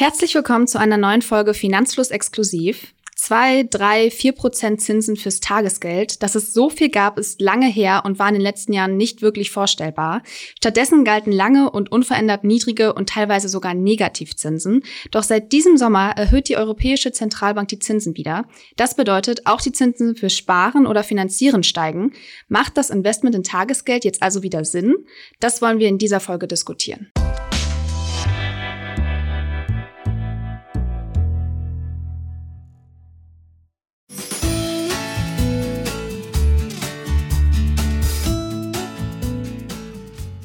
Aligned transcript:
Herzlich 0.00 0.32
willkommen 0.36 0.68
zu 0.68 0.78
einer 0.78 0.96
neuen 0.96 1.22
Folge 1.22 1.54
Finanzfluss 1.54 2.12
exklusiv. 2.12 2.94
Zwei, 3.16 3.64
drei, 3.68 4.12
vier 4.12 4.30
Prozent 4.30 4.80
Zinsen 4.80 5.16
fürs 5.16 5.40
Tagesgeld. 5.40 6.22
Dass 6.22 6.36
es 6.36 6.54
so 6.54 6.70
viel 6.70 6.88
gab, 6.88 7.18
ist 7.18 7.40
lange 7.40 7.66
her 7.66 8.02
und 8.04 8.20
war 8.20 8.28
in 8.28 8.34
den 8.34 8.42
letzten 8.42 8.72
Jahren 8.72 8.96
nicht 8.96 9.22
wirklich 9.22 9.50
vorstellbar. 9.50 10.22
Stattdessen 10.56 11.02
galten 11.02 11.32
lange 11.32 11.72
und 11.72 11.90
unverändert 11.90 12.44
niedrige 12.44 12.92
und 12.92 13.08
teilweise 13.08 13.48
sogar 13.48 13.74
Negativzinsen. 13.74 14.84
Doch 15.10 15.24
seit 15.24 15.50
diesem 15.50 15.76
Sommer 15.76 16.12
erhöht 16.12 16.48
die 16.48 16.56
Europäische 16.56 17.10
Zentralbank 17.10 17.66
die 17.66 17.80
Zinsen 17.80 18.16
wieder. 18.16 18.44
Das 18.76 18.94
bedeutet, 18.94 19.46
auch 19.46 19.60
die 19.60 19.72
Zinsen 19.72 20.14
für 20.14 20.30
Sparen 20.30 20.86
oder 20.86 21.02
Finanzieren 21.02 21.64
steigen. 21.64 22.12
Macht 22.46 22.76
das 22.76 22.90
Investment 22.90 23.34
in 23.34 23.42
Tagesgeld 23.42 24.04
jetzt 24.04 24.22
also 24.22 24.44
wieder 24.44 24.64
Sinn? 24.64 24.94
Das 25.40 25.60
wollen 25.60 25.80
wir 25.80 25.88
in 25.88 25.98
dieser 25.98 26.20
Folge 26.20 26.46
diskutieren. 26.46 27.10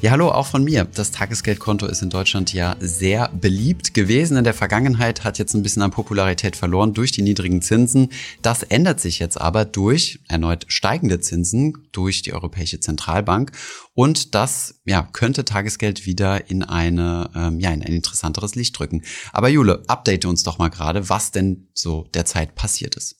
Ja, 0.04 0.10
hallo, 0.10 0.28
auch 0.28 0.48
von 0.48 0.64
mir. 0.64 0.84
Das 0.84 1.12
Tagesgeldkonto 1.12 1.86
ist 1.86 2.02
in 2.02 2.10
Deutschland 2.10 2.52
ja 2.52 2.76
sehr 2.78 3.30
beliebt 3.30 3.94
gewesen. 3.94 4.36
In 4.36 4.44
der 4.44 4.52
Vergangenheit 4.52 5.24
hat 5.24 5.38
jetzt 5.38 5.54
ein 5.54 5.62
bisschen 5.62 5.80
an 5.80 5.92
Popularität 5.92 6.56
verloren 6.56 6.92
durch 6.92 7.10
die 7.10 7.22
niedrigen 7.22 7.62
Zinsen. 7.62 8.10
Das 8.42 8.62
ändert 8.64 9.00
sich 9.00 9.18
jetzt 9.18 9.40
aber 9.40 9.64
durch 9.64 10.18
erneut 10.28 10.66
steigende 10.68 11.20
Zinsen 11.20 11.88
durch 11.92 12.20
die 12.20 12.34
Europäische 12.34 12.80
Zentralbank. 12.80 13.52
Und 13.94 14.34
das 14.34 14.74
ja, 14.84 15.08
könnte 15.10 15.46
Tagesgeld 15.46 16.04
wieder 16.04 16.50
in, 16.50 16.64
eine, 16.64 17.30
ähm, 17.34 17.58
ja, 17.58 17.70
in 17.70 17.80
ein 17.80 17.94
interessanteres 17.94 18.56
Licht 18.56 18.78
drücken. 18.78 19.04
Aber 19.32 19.48
Jule, 19.48 19.84
update 19.86 20.26
uns 20.26 20.42
doch 20.42 20.58
mal 20.58 20.68
gerade, 20.68 21.08
was 21.08 21.30
denn 21.30 21.68
so 21.72 22.10
derzeit 22.12 22.54
passiert 22.56 22.94
ist. 22.96 23.16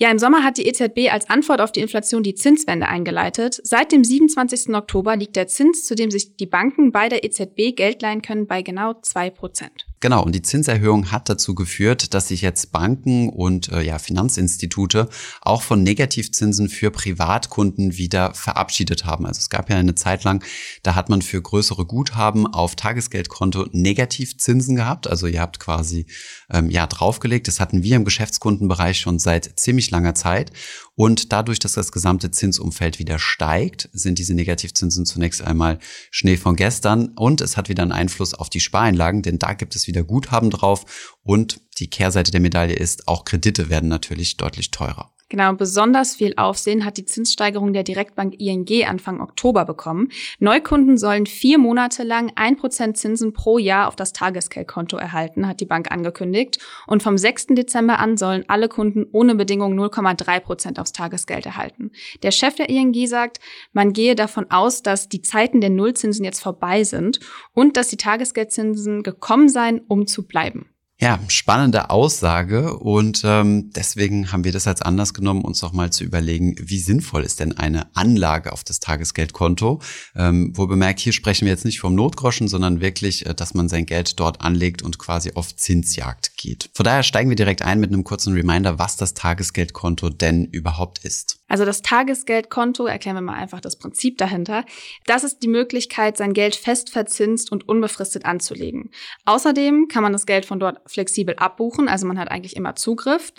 Ja, 0.00 0.12
im 0.12 0.20
Sommer 0.20 0.44
hat 0.44 0.58
die 0.58 0.66
EZB 0.68 1.10
als 1.10 1.28
Antwort 1.28 1.60
auf 1.60 1.72
die 1.72 1.80
Inflation 1.80 2.22
die 2.22 2.36
Zinswende 2.36 2.86
eingeleitet. 2.86 3.60
Seit 3.64 3.90
dem 3.90 4.04
27. 4.04 4.72
Oktober 4.72 5.16
liegt 5.16 5.34
der 5.34 5.48
Zins, 5.48 5.84
zu 5.86 5.96
dem 5.96 6.12
sich 6.12 6.36
die 6.36 6.46
Banken 6.46 6.92
bei 6.92 7.08
der 7.08 7.24
EZB 7.24 7.74
Geld 7.74 8.00
leihen 8.00 8.22
können, 8.22 8.46
bei 8.46 8.62
genau 8.62 8.94
zwei 9.02 9.28
Prozent. 9.28 9.86
Genau, 10.00 10.22
und 10.22 10.32
die 10.32 10.42
Zinserhöhung 10.42 11.10
hat 11.10 11.28
dazu 11.28 11.56
geführt, 11.56 12.14
dass 12.14 12.28
sich 12.28 12.40
jetzt 12.40 12.70
Banken 12.70 13.30
und 13.30 13.68
äh, 13.70 13.82
ja, 13.82 13.98
Finanzinstitute 13.98 15.08
auch 15.40 15.62
von 15.62 15.82
Negativzinsen 15.82 16.68
für 16.68 16.92
Privatkunden 16.92 17.96
wieder 17.96 18.32
verabschiedet 18.32 19.04
haben. 19.04 19.26
Also 19.26 19.40
es 19.40 19.50
gab 19.50 19.68
ja 19.70 19.76
eine 19.76 19.96
Zeit 19.96 20.22
lang, 20.22 20.44
da 20.84 20.94
hat 20.94 21.08
man 21.08 21.20
für 21.20 21.42
größere 21.42 21.84
Guthaben 21.84 22.46
auf 22.46 22.76
Tagesgeldkonto 22.76 23.66
Negativzinsen 23.72 24.76
gehabt. 24.76 25.08
Also 25.08 25.26
ihr 25.26 25.40
habt 25.40 25.58
quasi 25.58 26.06
ähm, 26.48 26.70
ja 26.70 26.86
draufgelegt. 26.86 27.48
Das 27.48 27.58
hatten 27.58 27.82
wir 27.82 27.96
im 27.96 28.04
Geschäftskundenbereich 28.04 29.00
schon 29.00 29.18
seit 29.18 29.58
ziemlich 29.58 29.90
langer 29.90 30.14
Zeit. 30.14 30.52
Und 30.98 31.32
dadurch, 31.32 31.60
dass 31.60 31.74
das 31.74 31.92
gesamte 31.92 32.32
Zinsumfeld 32.32 32.98
wieder 32.98 33.20
steigt, 33.20 33.88
sind 33.92 34.18
diese 34.18 34.34
Negativzinsen 34.34 35.06
zunächst 35.06 35.42
einmal 35.42 35.78
Schnee 36.10 36.36
von 36.36 36.56
gestern 36.56 37.12
und 37.14 37.40
es 37.40 37.56
hat 37.56 37.68
wieder 37.68 37.84
einen 37.84 37.92
Einfluss 37.92 38.34
auf 38.34 38.50
die 38.50 38.58
Spareinlagen, 38.58 39.22
denn 39.22 39.38
da 39.38 39.52
gibt 39.52 39.76
es 39.76 39.86
wieder 39.86 40.02
Guthaben 40.02 40.50
drauf 40.50 41.16
und 41.22 41.60
die 41.78 41.88
Kehrseite 41.88 42.32
der 42.32 42.40
Medaille 42.40 42.74
ist, 42.74 43.06
auch 43.06 43.24
Kredite 43.24 43.68
werden 43.68 43.88
natürlich 43.88 44.38
deutlich 44.38 44.72
teurer. 44.72 45.14
Genau, 45.30 45.52
besonders 45.52 46.16
viel 46.16 46.32
Aufsehen 46.38 46.86
hat 46.86 46.96
die 46.96 47.04
Zinssteigerung 47.04 47.74
der 47.74 47.82
Direktbank 47.82 48.40
ING 48.40 48.66
Anfang 48.86 49.20
Oktober 49.20 49.66
bekommen. 49.66 50.08
Neukunden 50.38 50.96
sollen 50.96 51.26
vier 51.26 51.58
Monate 51.58 52.02
lang 52.02 52.32
ein 52.34 52.56
Prozent 52.56 52.96
Zinsen 52.96 53.34
pro 53.34 53.58
Jahr 53.58 53.88
auf 53.88 53.96
das 53.96 54.14
Tagesgeldkonto 54.14 54.96
erhalten, 54.96 55.46
hat 55.46 55.60
die 55.60 55.66
Bank 55.66 55.90
angekündigt. 55.90 56.58
Und 56.86 57.02
vom 57.02 57.18
6. 57.18 57.48
Dezember 57.48 57.98
an 57.98 58.16
sollen 58.16 58.44
alle 58.48 58.70
Kunden 58.70 59.04
ohne 59.12 59.34
Bedingung 59.34 59.78
0,3 59.78 60.40
Prozent 60.40 60.80
aufs 60.80 60.92
Tagesgeld 60.92 61.44
erhalten. 61.44 61.90
Der 62.22 62.30
Chef 62.30 62.54
der 62.54 62.70
ING 62.70 62.94
sagt, 63.06 63.38
man 63.74 63.92
gehe 63.92 64.14
davon 64.14 64.50
aus, 64.50 64.82
dass 64.82 65.10
die 65.10 65.20
Zeiten 65.20 65.60
der 65.60 65.70
Nullzinsen 65.70 66.24
jetzt 66.24 66.42
vorbei 66.42 66.84
sind 66.84 67.20
und 67.52 67.76
dass 67.76 67.88
die 67.88 67.98
Tagesgeldzinsen 67.98 69.02
gekommen 69.02 69.50
seien, 69.50 69.82
um 69.88 70.06
zu 70.06 70.26
bleiben. 70.26 70.70
Ja, 71.00 71.20
spannende 71.28 71.90
Aussage 71.90 72.76
und 72.76 73.22
ähm, 73.24 73.70
deswegen 73.70 74.32
haben 74.32 74.42
wir 74.42 74.50
das 74.50 74.66
als 74.66 74.82
Anlass 74.82 75.14
genommen, 75.14 75.44
uns 75.44 75.62
noch 75.62 75.72
mal 75.72 75.92
zu 75.92 76.02
überlegen, 76.02 76.56
wie 76.58 76.80
sinnvoll 76.80 77.22
ist 77.22 77.38
denn 77.38 77.56
eine 77.56 77.94
Anlage 77.94 78.52
auf 78.52 78.64
das 78.64 78.80
Tagesgeldkonto. 78.80 79.80
Ähm, 80.16 80.52
wo 80.56 80.66
bemerkt, 80.66 80.98
hier 80.98 81.12
sprechen 81.12 81.44
wir 81.44 81.52
jetzt 81.52 81.64
nicht 81.64 81.78
vom 81.78 81.94
Notgroschen, 81.94 82.48
sondern 82.48 82.80
wirklich, 82.80 83.26
äh, 83.26 83.34
dass 83.34 83.54
man 83.54 83.68
sein 83.68 83.86
Geld 83.86 84.18
dort 84.18 84.40
anlegt 84.40 84.82
und 84.82 84.98
quasi 84.98 85.34
auf 85.34 85.54
Zinsjagd 85.54 86.36
geht. 86.36 86.68
Von 86.74 86.82
daher 86.82 87.04
steigen 87.04 87.30
wir 87.30 87.36
direkt 87.36 87.62
ein 87.62 87.78
mit 87.78 87.92
einem 87.92 88.02
kurzen 88.02 88.32
Reminder, 88.32 88.80
was 88.80 88.96
das 88.96 89.14
Tagesgeldkonto 89.14 90.08
denn 90.08 90.46
überhaupt 90.46 91.04
ist. 91.04 91.37
Also 91.48 91.64
das 91.64 91.82
Tagesgeldkonto, 91.82 92.86
erklären 92.86 93.16
wir 93.16 93.22
mal 93.22 93.34
einfach 93.34 93.60
das 93.60 93.76
Prinzip 93.76 94.18
dahinter. 94.18 94.64
Das 95.06 95.24
ist 95.24 95.42
die 95.42 95.48
Möglichkeit, 95.48 96.16
sein 96.16 96.34
Geld 96.34 96.54
fest 96.54 96.90
verzinst 96.90 97.50
und 97.50 97.68
unbefristet 97.68 98.24
anzulegen. 98.26 98.90
Außerdem 99.24 99.88
kann 99.88 100.02
man 100.02 100.12
das 100.12 100.26
Geld 100.26 100.46
von 100.46 100.60
dort 100.60 100.80
flexibel 100.86 101.34
abbuchen, 101.36 101.88
also 101.88 102.06
man 102.06 102.18
hat 102.18 102.30
eigentlich 102.30 102.56
immer 102.56 102.76
Zugriff. 102.76 103.32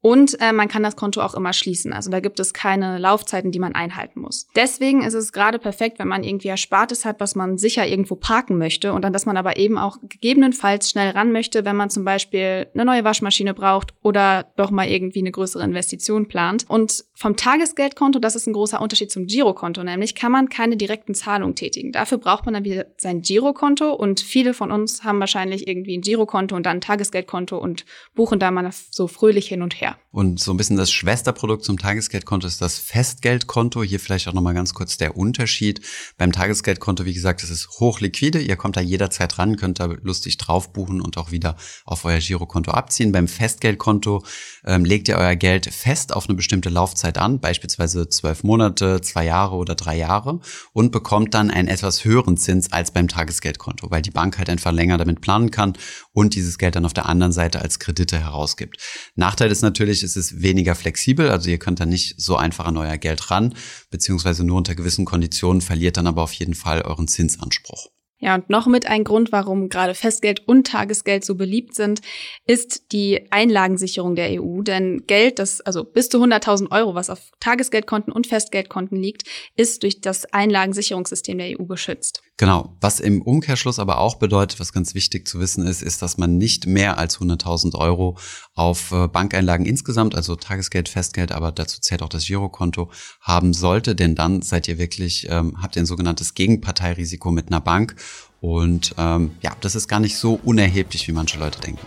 Und 0.00 0.40
äh, 0.40 0.52
man 0.52 0.68
kann 0.68 0.82
das 0.82 0.96
Konto 0.96 1.20
auch 1.20 1.34
immer 1.34 1.52
schließen. 1.52 1.92
Also 1.92 2.10
da 2.10 2.20
gibt 2.20 2.38
es 2.38 2.52
keine 2.52 2.98
Laufzeiten, 2.98 3.50
die 3.50 3.58
man 3.58 3.74
einhalten 3.74 4.20
muss. 4.20 4.46
Deswegen 4.54 5.02
ist 5.02 5.14
es 5.14 5.32
gerade 5.32 5.58
perfekt, 5.58 5.98
wenn 5.98 6.08
man 6.08 6.22
irgendwie 6.22 6.48
Erspartes 6.48 7.04
hat, 7.04 7.18
was 7.20 7.34
man 7.34 7.58
sicher 7.58 7.86
irgendwo 7.86 8.14
parken 8.14 8.58
möchte 8.58 8.92
und 8.92 9.02
dann, 9.02 9.12
dass 9.12 9.26
man 9.26 9.36
aber 9.36 9.56
eben 9.56 9.76
auch 9.76 9.98
gegebenenfalls 10.02 10.90
schnell 10.90 11.10
ran 11.10 11.32
möchte, 11.32 11.64
wenn 11.64 11.76
man 11.76 11.90
zum 11.90 12.04
Beispiel 12.04 12.68
eine 12.74 12.84
neue 12.84 13.04
Waschmaschine 13.04 13.54
braucht 13.54 13.92
oder 14.02 14.46
doch 14.56 14.70
mal 14.70 14.88
irgendwie 14.88 15.20
eine 15.20 15.32
größere 15.32 15.64
Investition 15.64 16.28
plant. 16.28 16.64
Und 16.68 17.04
vom 17.14 17.36
Tagesgeldkonto, 17.36 18.20
das 18.20 18.36
ist 18.36 18.46
ein 18.46 18.52
großer 18.52 18.80
Unterschied 18.80 19.10
zum 19.10 19.26
Girokonto, 19.26 19.82
nämlich 19.82 20.14
kann 20.14 20.30
man 20.30 20.48
keine 20.48 20.76
direkten 20.76 21.14
Zahlungen 21.14 21.56
tätigen. 21.56 21.90
Dafür 21.90 22.18
braucht 22.18 22.44
man 22.44 22.54
dann 22.54 22.64
wieder 22.64 22.86
sein 22.98 23.22
Girokonto 23.22 23.92
und 23.92 24.20
viele 24.20 24.54
von 24.54 24.70
uns 24.70 25.02
haben 25.02 25.18
wahrscheinlich 25.18 25.66
irgendwie 25.66 25.98
ein 25.98 26.02
Girokonto 26.02 26.54
und 26.54 26.66
dann 26.66 26.78
ein 26.78 26.80
Tagesgeldkonto 26.80 27.58
und 27.58 27.84
buchen 28.14 28.38
da 28.38 28.50
mal 28.50 28.68
so 28.90 29.08
fröhlich 29.08 29.48
hin 29.48 29.62
und 29.62 29.80
her. 29.80 29.97
Und 30.10 30.40
so 30.40 30.52
ein 30.52 30.56
bisschen 30.56 30.78
das 30.78 30.90
Schwesterprodukt 30.90 31.64
zum 31.64 31.78
Tagesgeldkonto 31.78 32.46
ist 32.46 32.62
das 32.62 32.78
Festgeldkonto. 32.78 33.82
Hier 33.82 34.00
vielleicht 34.00 34.26
auch 34.26 34.32
nochmal 34.32 34.54
ganz 34.54 34.72
kurz 34.72 34.96
der 34.96 35.16
Unterschied. 35.16 35.82
Beim 36.16 36.32
Tagesgeldkonto, 36.32 37.04
wie 37.04 37.12
gesagt, 37.12 37.42
es 37.42 37.50
ist 37.50 37.68
hochliquide. 37.78 38.40
Ihr 38.40 38.56
kommt 38.56 38.78
da 38.78 38.80
jederzeit 38.80 39.38
ran, 39.38 39.56
könnt 39.56 39.80
da 39.80 39.84
lustig 39.84 40.38
drauf 40.38 40.72
buchen 40.72 41.02
und 41.02 41.18
auch 41.18 41.30
wieder 41.30 41.56
auf 41.84 42.06
euer 42.06 42.20
Girokonto 42.20 42.70
abziehen. 42.70 43.12
Beim 43.12 43.28
Festgeldkonto 43.28 44.24
ähm, 44.64 44.84
legt 44.86 45.08
ihr 45.08 45.16
euer 45.16 45.36
Geld 45.36 45.66
fest 45.66 46.14
auf 46.14 46.26
eine 46.26 46.36
bestimmte 46.36 46.70
Laufzeit 46.70 47.18
an, 47.18 47.38
beispielsweise 47.40 48.08
zwölf 48.08 48.42
Monate, 48.44 49.02
zwei 49.02 49.26
Jahre 49.26 49.56
oder 49.56 49.74
drei 49.74 49.96
Jahre 49.96 50.40
und 50.72 50.90
bekommt 50.90 51.34
dann 51.34 51.50
einen 51.50 51.68
etwas 51.68 52.04
höheren 52.04 52.36
Zins 52.38 52.72
als 52.72 52.92
beim 52.92 53.08
Tagesgeldkonto, 53.08 53.90
weil 53.90 54.02
die 54.02 54.10
Bank 54.10 54.38
halt 54.38 54.48
einfach 54.48 54.72
länger 54.72 54.96
damit 54.96 55.20
planen 55.20 55.50
kann 55.50 55.74
und 56.12 56.34
dieses 56.34 56.56
Geld 56.56 56.76
dann 56.76 56.86
auf 56.86 56.94
der 56.94 57.06
anderen 57.06 57.32
Seite 57.32 57.60
als 57.60 57.78
Kredite 57.78 58.18
herausgibt. 58.18 58.78
Nachteil 59.14 59.50
ist 59.50 59.62
natürlich, 59.62 59.77
es 59.84 60.16
ist 60.16 60.42
weniger 60.42 60.74
flexibel, 60.74 61.30
also 61.30 61.50
ihr 61.50 61.58
könnt 61.58 61.80
da 61.80 61.86
nicht 61.86 62.20
so 62.20 62.36
einfach 62.36 62.66
an 62.66 62.76
euer 62.76 62.96
Geld 62.96 63.30
ran, 63.30 63.54
beziehungsweise 63.90 64.44
nur 64.44 64.56
unter 64.56 64.74
gewissen 64.74 65.04
Konditionen 65.04 65.60
verliert 65.60 65.96
dann 65.96 66.06
aber 66.06 66.22
auf 66.22 66.32
jeden 66.32 66.54
Fall 66.54 66.82
euren 66.82 67.08
Zinsanspruch. 67.08 67.88
Ja, 68.20 68.34
und 68.34 68.50
noch 68.50 68.66
mit 68.66 68.86
ein 68.86 69.04
Grund, 69.04 69.30
warum 69.30 69.68
gerade 69.68 69.94
Festgeld 69.94 70.48
und 70.48 70.66
Tagesgeld 70.66 71.24
so 71.24 71.36
beliebt 71.36 71.76
sind, 71.76 72.00
ist 72.46 72.90
die 72.90 73.30
Einlagensicherung 73.30 74.16
der 74.16 74.42
EU. 74.42 74.62
Denn 74.62 75.04
Geld, 75.06 75.38
das 75.38 75.60
also 75.60 75.84
bis 75.84 76.08
zu 76.08 76.18
100.000 76.18 76.72
Euro, 76.72 76.96
was 76.96 77.10
auf 77.10 77.30
Tagesgeldkonten 77.38 78.12
und 78.12 78.26
Festgeldkonten 78.26 79.00
liegt, 79.00 79.22
ist 79.54 79.84
durch 79.84 80.00
das 80.00 80.24
Einlagensicherungssystem 80.32 81.38
der 81.38 81.60
EU 81.60 81.64
geschützt. 81.66 82.22
Genau. 82.38 82.76
Was 82.80 83.00
im 83.00 83.20
Umkehrschluss 83.20 83.80
aber 83.80 83.98
auch 83.98 84.14
bedeutet, 84.14 84.60
was 84.60 84.72
ganz 84.72 84.94
wichtig 84.94 85.26
zu 85.26 85.40
wissen 85.40 85.66
ist, 85.66 85.82
ist, 85.82 86.02
dass 86.02 86.18
man 86.18 86.38
nicht 86.38 86.66
mehr 86.66 86.96
als 86.96 87.18
100.000 87.18 87.74
Euro 87.74 88.16
auf 88.54 88.92
äh, 88.92 89.08
Bankeinlagen 89.08 89.66
insgesamt, 89.66 90.14
also 90.14 90.36
Tagesgeld, 90.36 90.88
Festgeld, 90.88 91.32
aber 91.32 91.50
dazu 91.50 91.80
zählt 91.80 92.00
auch 92.00 92.08
das 92.08 92.26
Girokonto, 92.26 92.92
haben 93.20 93.52
sollte, 93.52 93.96
denn 93.96 94.14
dann 94.14 94.40
seid 94.42 94.68
ihr 94.68 94.78
wirklich, 94.78 95.26
ähm, 95.28 95.60
habt 95.60 95.74
ihr 95.74 95.82
ein 95.82 95.86
sogenanntes 95.86 96.34
Gegenparteirisiko 96.34 97.32
mit 97.32 97.48
einer 97.48 97.60
Bank 97.60 97.96
und 98.40 98.94
ähm, 98.98 99.32
ja, 99.42 99.56
das 99.60 99.74
ist 99.74 99.88
gar 99.88 99.98
nicht 99.98 100.16
so 100.16 100.38
unerheblich, 100.44 101.08
wie 101.08 101.12
manche 101.12 101.40
Leute 101.40 101.60
denken. 101.60 101.84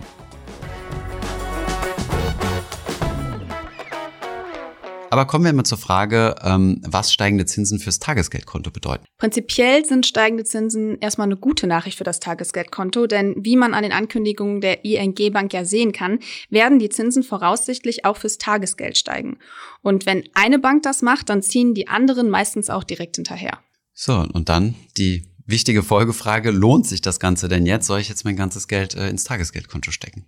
Aber 5.11 5.25
kommen 5.25 5.43
wir 5.43 5.51
mal 5.51 5.65
zur 5.65 5.77
Frage, 5.77 6.35
ähm, 6.41 6.81
was 6.87 7.11
steigende 7.11 7.45
Zinsen 7.45 7.79
fürs 7.79 7.99
Tagesgeldkonto 7.99 8.71
bedeuten. 8.71 9.03
Prinzipiell 9.17 9.83
sind 9.83 10.05
steigende 10.05 10.45
Zinsen 10.45 10.97
erstmal 10.99 11.27
eine 11.27 11.35
gute 11.35 11.67
Nachricht 11.67 11.97
für 11.97 12.05
das 12.05 12.21
Tagesgeldkonto, 12.21 13.07
denn 13.07 13.35
wie 13.37 13.57
man 13.57 13.73
an 13.73 13.83
den 13.83 13.91
Ankündigungen 13.91 14.61
der 14.61 14.85
ING 14.85 15.33
Bank 15.33 15.51
ja 15.51 15.65
sehen 15.65 15.91
kann, 15.91 16.19
werden 16.49 16.79
die 16.79 16.87
Zinsen 16.87 17.23
voraussichtlich 17.23 18.05
auch 18.05 18.15
fürs 18.15 18.37
Tagesgeld 18.37 18.97
steigen. 18.97 19.37
Und 19.81 20.05
wenn 20.05 20.23
eine 20.33 20.59
Bank 20.59 20.83
das 20.83 21.01
macht, 21.01 21.27
dann 21.27 21.41
ziehen 21.41 21.73
die 21.73 21.89
anderen 21.89 22.29
meistens 22.29 22.69
auch 22.69 22.85
direkt 22.85 23.17
hinterher. 23.17 23.59
So, 23.93 24.13
und 24.13 24.47
dann 24.47 24.75
die 24.97 25.27
wichtige 25.45 25.83
Folgefrage, 25.83 26.51
lohnt 26.51 26.87
sich 26.87 27.01
das 27.01 27.19
Ganze 27.19 27.49
denn 27.49 27.65
jetzt? 27.65 27.85
Soll 27.85 27.99
ich 27.99 28.07
jetzt 28.07 28.23
mein 28.23 28.37
ganzes 28.37 28.69
Geld 28.69 28.95
äh, 28.95 29.09
ins 29.09 29.25
Tagesgeldkonto 29.25 29.91
stecken? 29.91 30.25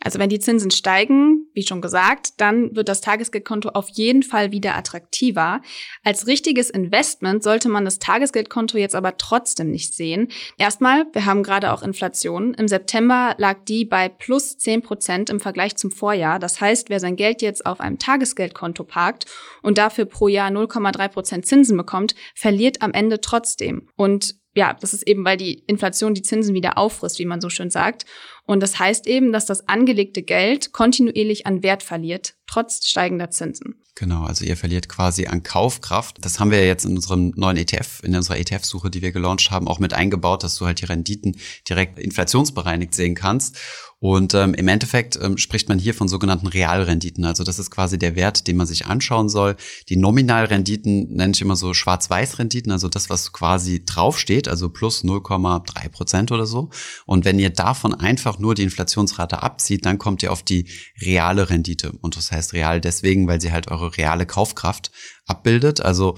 Also 0.00 0.20
wenn 0.20 0.28
die 0.28 0.38
Zinsen 0.38 0.70
steigen, 0.70 1.45
wie 1.56 1.66
schon 1.66 1.80
gesagt, 1.80 2.34
dann 2.36 2.76
wird 2.76 2.88
das 2.88 3.00
Tagesgeldkonto 3.00 3.70
auf 3.70 3.88
jeden 3.88 4.22
Fall 4.22 4.52
wieder 4.52 4.76
attraktiver. 4.76 5.62
Als 6.04 6.26
richtiges 6.26 6.68
Investment 6.70 7.42
sollte 7.42 7.70
man 7.70 7.84
das 7.84 7.98
Tagesgeldkonto 7.98 8.76
jetzt 8.76 8.94
aber 8.94 9.16
trotzdem 9.16 9.70
nicht 9.70 9.94
sehen. 9.94 10.28
Erstmal, 10.58 11.06
wir 11.12 11.24
haben 11.24 11.42
gerade 11.42 11.72
auch 11.72 11.82
Inflation. 11.82 12.52
Im 12.54 12.68
September 12.68 13.34
lag 13.38 13.56
die 13.66 13.86
bei 13.86 14.08
plus 14.10 14.58
10 14.58 14.82
Prozent 14.82 15.30
im 15.30 15.40
Vergleich 15.40 15.76
zum 15.76 15.90
Vorjahr. 15.90 16.38
Das 16.38 16.60
heißt, 16.60 16.90
wer 16.90 17.00
sein 17.00 17.16
Geld 17.16 17.40
jetzt 17.40 17.64
auf 17.64 17.80
einem 17.80 17.98
Tagesgeldkonto 17.98 18.84
parkt 18.84 19.24
und 19.62 19.78
dafür 19.78 20.04
pro 20.04 20.28
Jahr 20.28 20.50
0,3 20.50 21.08
Prozent 21.08 21.46
Zinsen 21.46 21.76
bekommt, 21.76 22.14
verliert 22.34 22.82
am 22.82 22.92
Ende 22.92 23.22
trotzdem. 23.22 23.88
Und 23.96 24.34
ja, 24.56 24.72
das 24.72 24.94
ist 24.94 25.06
eben, 25.06 25.24
weil 25.24 25.36
die 25.36 25.62
Inflation 25.66 26.14
die 26.14 26.22
Zinsen 26.22 26.54
wieder 26.54 26.78
auffrisst, 26.78 27.18
wie 27.18 27.26
man 27.26 27.42
so 27.42 27.50
schön 27.50 27.70
sagt. 27.70 28.06
Und 28.46 28.62
das 28.62 28.78
heißt 28.78 29.06
eben, 29.06 29.32
dass 29.32 29.44
das 29.44 29.68
angelegte 29.68 30.22
Geld 30.22 30.72
kontinuierlich 30.72 31.46
an 31.46 31.62
Wert 31.62 31.82
verliert, 31.82 32.34
trotz 32.46 32.86
steigender 32.86 33.30
Zinsen. 33.30 33.82
Genau, 33.96 34.24
also 34.24 34.44
ihr 34.44 34.56
verliert 34.56 34.88
quasi 34.88 35.26
an 35.26 35.42
Kaufkraft. 35.42 36.24
Das 36.24 36.38
haben 36.38 36.50
wir 36.50 36.66
jetzt 36.66 36.84
in 36.84 36.96
unserem 36.96 37.32
neuen 37.36 37.56
ETF, 37.56 38.02
in 38.02 38.14
unserer 38.14 38.38
ETF-Suche, 38.38 38.90
die 38.90 39.02
wir 39.02 39.12
gelauncht 39.12 39.50
haben, 39.50 39.68
auch 39.68 39.78
mit 39.78 39.94
eingebaut, 39.94 40.42
dass 40.42 40.56
du 40.56 40.66
halt 40.66 40.80
die 40.80 40.84
Renditen 40.84 41.36
direkt 41.68 41.98
inflationsbereinigt 41.98 42.94
sehen 42.94 43.14
kannst. 43.14 43.58
Und 43.98 44.34
ähm, 44.34 44.52
im 44.52 44.68
Endeffekt 44.68 45.18
ähm, 45.22 45.38
spricht 45.38 45.70
man 45.70 45.78
hier 45.78 45.94
von 45.94 46.06
sogenannten 46.06 46.46
Realrenditen. 46.46 47.24
Also 47.24 47.44
das 47.44 47.58
ist 47.58 47.70
quasi 47.70 47.98
der 47.98 48.14
Wert, 48.14 48.46
den 48.46 48.56
man 48.56 48.66
sich 48.66 48.86
anschauen 48.86 49.30
soll. 49.30 49.56
Die 49.88 49.96
Nominalrenditen 49.96 51.14
nenne 51.14 51.32
ich 51.34 51.40
immer 51.40 51.56
so 51.56 51.72
Schwarz-Weiß-Renditen, 51.72 52.70
also 52.72 52.88
das, 52.88 53.08
was 53.08 53.32
quasi 53.32 53.84
draufsteht, 53.86 54.48
also 54.48 54.68
plus 54.68 55.02
0,3 55.02 55.88
Prozent 55.88 56.30
oder 56.30 56.44
so. 56.44 56.68
Und 57.06 57.24
wenn 57.24 57.38
ihr 57.38 57.50
davon 57.50 57.94
einfach 57.94 58.38
nur 58.38 58.54
die 58.54 58.64
Inflationsrate 58.64 59.42
abzieht, 59.42 59.86
dann 59.86 59.98
kommt 59.98 60.22
ihr 60.22 60.30
auf 60.30 60.42
die 60.42 60.68
reale 61.00 61.48
Rendite. 61.48 61.92
Und 62.02 62.16
das 62.16 62.30
heißt 62.30 62.52
real 62.52 62.82
deswegen, 62.82 63.26
weil 63.26 63.40
sie 63.40 63.52
halt 63.52 63.68
eure 63.68 63.96
reale 63.96 64.26
Kaufkraft 64.26 64.90
abbildet. 65.26 65.80
Also 65.80 66.16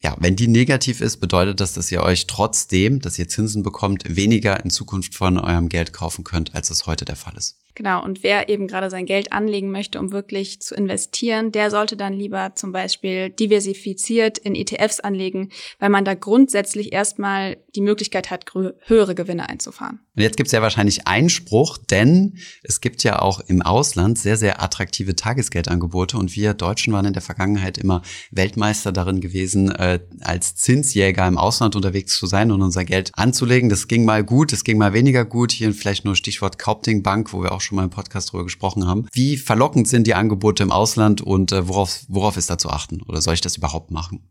ja, 0.00 0.16
wenn 0.20 0.36
die 0.36 0.48
negativ 0.48 1.00
ist, 1.00 1.16
bedeutet 1.16 1.60
das, 1.60 1.72
dass 1.72 1.90
ihr 1.90 2.02
euch 2.02 2.26
trotzdem, 2.26 3.00
dass 3.00 3.18
ihr 3.18 3.28
Zinsen 3.28 3.62
bekommt, 3.62 4.04
weniger 4.06 4.62
in 4.62 4.70
Zukunft 4.70 5.14
von 5.14 5.38
eurem 5.38 5.68
Geld 5.68 5.92
kaufen 5.92 6.22
könnt, 6.24 6.54
als 6.54 6.70
es 6.70 6.86
heute 6.86 7.04
der 7.04 7.16
Fall 7.16 7.36
ist. 7.36 7.56
Genau, 7.78 8.02
und 8.02 8.24
wer 8.24 8.48
eben 8.48 8.66
gerade 8.66 8.90
sein 8.90 9.06
Geld 9.06 9.32
anlegen 9.32 9.70
möchte, 9.70 10.00
um 10.00 10.10
wirklich 10.10 10.60
zu 10.60 10.74
investieren, 10.74 11.52
der 11.52 11.70
sollte 11.70 11.96
dann 11.96 12.12
lieber 12.12 12.56
zum 12.56 12.72
Beispiel 12.72 13.30
diversifiziert 13.30 14.36
in 14.36 14.56
ETFs 14.56 14.98
anlegen, 14.98 15.50
weil 15.78 15.88
man 15.88 16.04
da 16.04 16.14
grundsätzlich 16.14 16.92
erstmal 16.92 17.56
die 17.76 17.80
Möglichkeit 17.80 18.32
hat, 18.32 18.46
höhere 18.86 19.14
Gewinne 19.14 19.48
einzufahren. 19.48 20.00
Und 20.16 20.22
jetzt 20.22 20.36
gibt 20.36 20.48
es 20.48 20.52
ja 20.52 20.60
wahrscheinlich 20.60 21.06
Einspruch, 21.06 21.78
denn 21.78 22.38
es 22.64 22.80
gibt 22.80 23.04
ja 23.04 23.22
auch 23.22 23.38
im 23.46 23.62
Ausland 23.62 24.18
sehr, 24.18 24.36
sehr 24.36 24.60
attraktive 24.60 25.14
Tagesgeldangebote 25.14 26.16
und 26.18 26.34
wir 26.34 26.54
Deutschen 26.54 26.92
waren 26.92 27.04
in 27.04 27.12
der 27.12 27.22
Vergangenheit 27.22 27.78
immer 27.78 28.02
Weltmeister 28.32 28.90
darin 28.90 29.20
gewesen, 29.20 29.70
äh, 29.70 30.00
als 30.22 30.56
Zinsjäger 30.56 31.28
im 31.28 31.38
Ausland 31.38 31.76
unterwegs 31.76 32.18
zu 32.18 32.26
sein 32.26 32.50
und 32.50 32.60
unser 32.60 32.84
Geld 32.84 33.12
anzulegen. 33.14 33.68
Das 33.68 33.86
ging 33.86 34.04
mal 34.04 34.24
gut, 34.24 34.50
das 34.50 34.64
ging 34.64 34.78
mal 34.78 34.92
weniger 34.92 35.24
gut. 35.24 35.52
Hier 35.52 35.72
vielleicht 35.72 36.04
nur 36.04 36.16
Stichwort 36.16 36.58
Kaupting 36.58 37.04
Bank, 37.04 37.32
wo 37.32 37.44
wir 37.44 37.52
auch 37.52 37.60
schon 37.60 37.67
mal 37.76 37.84
im 37.84 37.90
Podcast 37.90 38.32
drüber 38.32 38.44
gesprochen 38.44 38.86
haben. 38.86 39.06
Wie 39.12 39.36
verlockend 39.36 39.88
sind 39.88 40.06
die 40.06 40.14
Angebote 40.14 40.62
im 40.62 40.72
Ausland 40.72 41.20
und 41.20 41.52
äh, 41.52 41.68
worauf, 41.68 42.04
worauf 42.08 42.36
ist 42.36 42.50
da 42.50 42.58
zu 42.58 42.70
achten? 42.70 43.02
Oder 43.02 43.20
soll 43.20 43.34
ich 43.34 43.40
das 43.40 43.56
überhaupt 43.56 43.90
machen? 43.90 44.28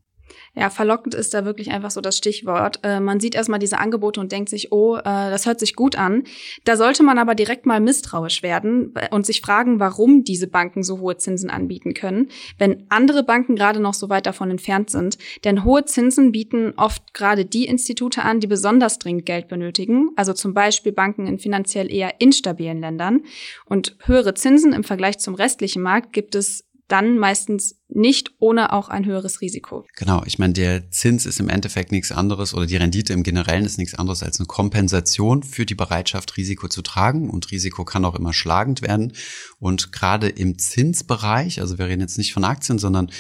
Ja, 0.56 0.70
verlockend 0.70 1.14
ist 1.14 1.34
da 1.34 1.46
wirklich 1.46 1.72
einfach 1.72 1.92
so 1.92 2.02
das 2.02 2.18
Stichwort. 2.18 2.80
Äh, 2.84 3.00
man 3.00 3.20
sieht 3.20 3.36
erstmal 3.36 3.60
diese 3.60 3.78
Angebote 3.78 4.20
und 4.20 4.32
denkt 4.32 4.50
sich, 4.50 4.72
oh, 4.72 4.98
äh, 4.98 5.04
das 5.04 5.46
hört 5.46 5.60
sich 5.60 5.76
gut 5.76 5.96
an. 5.96 6.24
Da 6.64 6.78
sollte 6.78 7.04
man 7.04 7.20
aber 7.20 7.36
direkt 7.36 7.66
mal 7.66 7.80
misstrauisch 7.80 8.42
werden 8.44 8.94
und 9.12 9.26
sich 9.26 9.42
fragen, 9.42 9.80
warum 9.80 10.24
diese 10.24 10.48
Banken 10.48 10.84
so 10.84 11.00
hohe 11.00 11.18
Zinsen 11.18 11.50
anbieten 11.50 11.94
können, 11.94 12.30
wenn 12.58 12.86
andere 12.90 13.24
Banken 13.24 13.56
gerade 13.56 13.80
noch 13.80 13.94
so 13.94 14.10
weit 14.10 14.26
davon 14.26 14.50
entfernt 14.52 14.90
sind. 14.90 15.18
Denn 15.44 15.64
hohe 15.64 15.86
Zinsen 15.86 16.32
bieten 16.32 16.74
oft 16.78 17.14
gerade 17.14 17.46
die 17.46 17.66
Institute 17.66 18.22
an, 18.22 18.40
die 18.40 18.48
besonders 18.48 19.00
dringend 19.00 19.26
Geld 19.26 19.48
benötigen, 19.48 20.10
also 20.16 20.34
zum 20.34 20.54
Beispiel 20.54 20.92
Banken 20.92 21.28
in 21.28 21.40
finanziell 21.40 21.92
eher 21.94 22.20
instabilen 22.20 22.80
Ländern. 22.80 23.22
Und 23.66 23.96
höhere 24.06 24.34
Zinsen 24.34 24.74
im 24.74 24.84
Vergleich 24.84 25.20
zum 25.20 25.36
restlichen 25.36 25.82
Markt 25.82 26.14
gibt 26.14 26.36
es 26.36 26.67
dann 26.88 27.18
meistens 27.18 27.76
nicht 27.90 28.32
ohne 28.40 28.74
auch 28.74 28.90
ein 28.90 29.06
höheres 29.06 29.42
Risiko. 29.42 29.86
Genau, 29.96 30.24
ich 30.26 30.40
meine, 30.40 30.54
der 30.54 30.90
Zins 30.92 31.26
ist 31.26 31.40
im 31.40 31.50
Endeffekt 31.50 31.92
nichts 31.92 32.12
anderes 32.12 32.54
oder 32.54 32.66
die 32.66 32.78
Rendite 32.78 33.14
im 33.14 33.24
Generellen 33.24 33.66
ist 33.66 33.78
nichts 33.78 33.96
anderes 33.96 34.24
als 34.24 34.40
eine 34.40 34.48
Kompensation 34.48 35.44
für 35.44 35.66
die 35.66 35.76
Bereitschaft, 35.76 36.38
Risiko 36.38 36.68
zu 36.68 36.82
tragen. 36.82 37.30
Und 37.30 37.52
Risiko 37.52 37.86
kann 37.86 38.06
auch 38.06 38.16
immer 38.16 38.34
schlagend 38.34 38.82
werden. 38.82 39.14
Und 39.60 39.92
gerade 39.92 40.30
im 40.30 40.58
Zinsbereich, 40.58 41.62
also 41.62 41.78
wir 41.78 41.88
reden 41.88 42.02
jetzt 42.02 42.18
nicht 42.18 42.34
von 42.34 42.44
Aktien, 42.44 42.80
sondern 42.80 43.12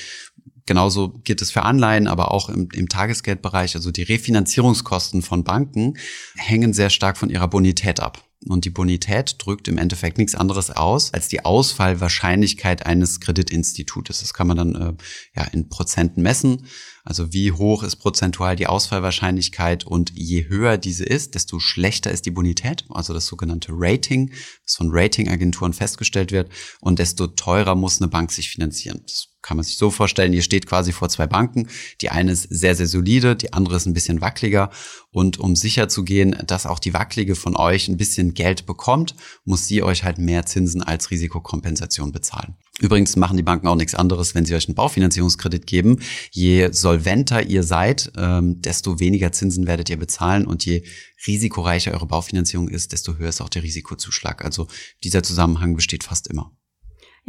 Genauso 0.68 1.14
geht 1.24 1.42
es 1.42 1.50
für 1.50 1.64
Anleihen, 1.64 2.08
aber 2.08 2.32
auch 2.32 2.50
im, 2.50 2.68
im, 2.74 2.90
Tagesgeldbereich. 2.90 3.76
Also 3.76 3.90
die 3.90 4.04
Refinanzierungskosten 4.04 5.22
von 5.22 5.46
Banken 5.46 5.98
hängen 6.36 6.74
sehr 6.74 6.90
stark 6.90 7.18
von 7.18 7.30
ihrer 7.30 7.48
Bonität 7.48 8.02
ab. 8.02 8.27
Und 8.46 8.66
die 8.66 8.70
Bonität 8.70 9.36
drückt 9.40 9.68
im 9.68 9.80
Endeffekt 9.80 10.20
nichts 10.20 10.36
anderes 10.36 10.70
aus 10.70 11.12
als 11.12 11.28
die 11.28 11.44
Ausfallwahrscheinlichkeit 11.44 12.86
eines 12.86 13.20
Kreditinstitutes. 13.20 14.20
Das 14.20 14.34
kann 14.34 14.48
man 14.48 14.58
dann 14.58 14.76
äh, 14.76 14.94
ja 15.36 15.44
in 15.46 15.70
Prozenten 15.70 16.22
messen. 16.22 16.68
Also 17.04 17.34
wie 17.34 17.52
hoch 17.52 17.84
ist 17.84 17.96
prozentual 17.96 18.56
die 18.56 18.68
Ausfallwahrscheinlichkeit 18.68 19.86
und 19.86 20.12
je 20.14 20.50
höher 20.50 20.78
diese 20.78 21.06
ist, 21.06 21.36
desto 21.36 21.60
schlechter 21.60 22.12
ist 22.12 22.26
die 22.26 22.32
Bonität, 22.32 22.86
also 22.90 23.14
das 23.14 23.26
sogenannte 23.26 23.72
Rating, 23.72 24.32
das 24.66 24.76
von 24.76 24.90
Ratingagenturen 24.92 25.74
festgestellt 25.74 26.32
wird 26.32 26.52
und 26.82 27.00
desto 27.00 27.28
teurer 27.28 27.76
muss 27.76 28.02
eine 28.02 28.10
Bank 28.10 28.32
sich 28.32 28.50
finanzieren. 28.50 29.02
Das 29.04 29.30
kann 29.48 29.56
man 29.56 29.64
sich 29.64 29.78
so 29.78 29.92
vorstellen, 29.92 30.34
ihr 30.34 30.42
steht 30.42 30.66
quasi 30.66 30.92
vor 30.92 31.08
zwei 31.08 31.26
Banken. 31.26 31.70
Die 32.02 32.10
eine 32.10 32.34
ist 32.34 32.44
sehr, 32.50 32.76
sehr 32.76 32.86
solide, 32.86 33.38
die 33.38 33.54
andere 33.54 33.78
ist 33.78 33.86
ein 33.86 33.94
bisschen 33.94 34.20
wackeliger. 34.20 34.72
Und 35.10 35.40
um 35.40 35.56
sicher 35.56 35.88
zu 35.88 36.04
gehen, 36.04 36.36
dass 36.46 36.66
auch 36.66 36.80
die 36.80 36.94
wackelige 36.94 37.34
von 37.34 37.56
euch 37.56 37.88
ein 37.88 37.96
bisschen 37.96 38.34
Geld 38.34 38.66
bekommt, 38.66 39.16
muss 39.46 39.66
sie 39.66 39.84
euch 39.84 40.04
halt 40.04 40.18
mehr 40.18 40.46
Zinsen 40.46 40.84
als 40.84 41.12
Risikokompensation 41.12 42.12
bezahlen. 42.12 42.56
Übrigens 42.82 43.16
machen 43.16 43.38
die 43.38 43.44
Banken 43.44 43.68
auch 43.68 43.78
nichts 43.78 43.96
anderes, 43.96 44.36
wenn 44.36 44.44
sie 44.44 44.54
euch 44.54 44.68
einen 44.68 44.76
Baufinanzierungskredit 44.76 45.66
geben. 45.66 46.02
Je 46.32 46.70
solventer 46.74 47.42
ihr 47.42 47.64
seid, 47.64 48.12
ähm, 48.18 48.62
desto 48.62 49.00
weniger 49.00 49.32
Zinsen 49.32 49.66
werdet 49.66 49.90
ihr 49.90 49.98
bezahlen 49.98 50.46
und 50.46 50.66
je 50.66 50.84
risikoreicher 51.26 51.94
eure 51.94 52.06
Baufinanzierung 52.06 52.68
ist, 52.68 52.92
desto 52.92 53.16
höher 53.16 53.30
ist 53.30 53.40
auch 53.40 53.48
der 53.48 53.64
Risikozuschlag. 53.64 54.44
Also 54.44 54.68
dieser 55.06 55.24
Zusammenhang 55.24 55.78
besteht 55.78 56.04
fast 56.04 56.28
immer. 56.28 56.52